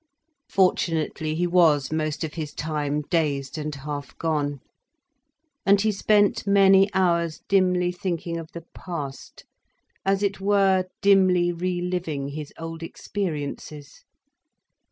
[0.49, 4.59] Fortunately he was most of his time dazed and half gone.
[5.63, 9.45] And he spent many hours dimly thinking of the past,
[10.03, 14.03] as it were, dimly re living his old experiences.